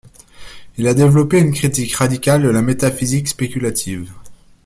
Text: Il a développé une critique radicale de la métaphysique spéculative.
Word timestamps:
Il 0.79 0.87
a 0.87 0.95
développé 0.95 1.37
une 1.37 1.53
critique 1.53 1.93
radicale 1.93 2.41
de 2.41 2.49
la 2.49 2.63
métaphysique 2.63 3.27
spéculative. 3.27 4.11